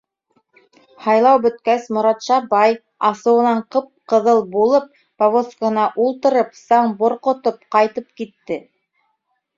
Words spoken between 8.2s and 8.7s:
китте.